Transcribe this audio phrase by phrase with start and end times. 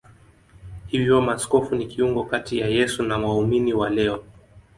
[0.87, 4.23] Hivyo maaskofu ni kiungo kati ya Yesu na waumini wa leo.